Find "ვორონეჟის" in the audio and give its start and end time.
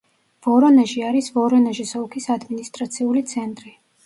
1.35-1.93